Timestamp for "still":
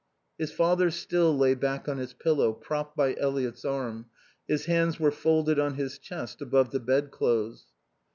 0.89-1.37